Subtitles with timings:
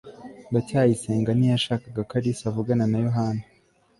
[0.49, 3.43] ndacyayisenga ntiyashakaga ko alice avugana na yohana